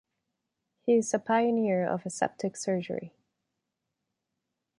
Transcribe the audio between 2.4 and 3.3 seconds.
surgery.